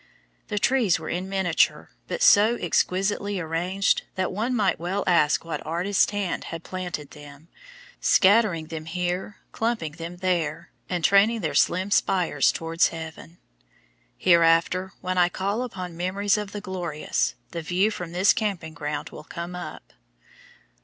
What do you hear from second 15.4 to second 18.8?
up memories of the glorious, the view from this camping